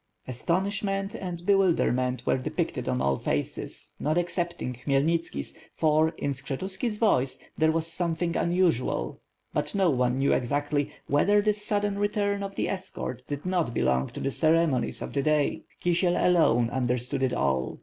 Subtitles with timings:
[0.27, 7.37] Astonishment and bewilderment were depicted on all faces, not excepting Khymelnitski's for, m Skshetuski's voice,
[7.55, 9.21] there was something unusual,
[9.53, 14.07] but no one knew exactly whether this sudden return of the escort did not belong
[14.07, 15.65] to the cere monies of the day.
[15.79, 17.77] Kisiel alone, understood it all.